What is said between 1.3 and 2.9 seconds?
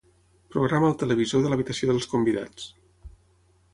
de l'habitació dels convidats.